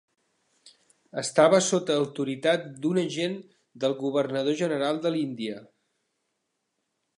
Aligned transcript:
Estava 1.21 1.59
sota 1.65 1.97
autoritat 2.03 2.65
d'un 2.85 2.99
agent 3.03 3.37
del 3.85 3.95
Governador 4.01 4.59
General 4.65 5.05
de 5.07 5.15
l'Índia. 5.17 5.63